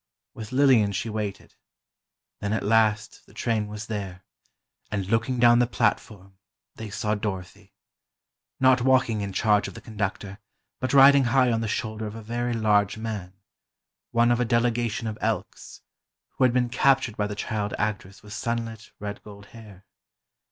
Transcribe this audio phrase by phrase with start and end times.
[0.33, 1.53] With Lillian she waited...
[2.39, 4.23] then at last the train was there,
[4.89, 6.39] and looking down the platform,
[6.73, 10.39] they saw Dorothy—not walking in charge of the conductor,
[10.79, 13.33] but riding high on the shoulder of a very large man,
[14.09, 15.81] one of a delegation of Elks,
[16.31, 19.85] who had been captured by the child actress with sunlit, red gold hair.